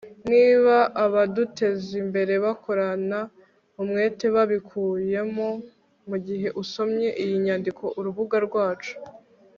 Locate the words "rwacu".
8.47-8.93